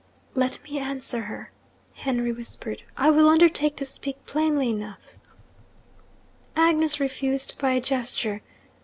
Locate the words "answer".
0.79-1.21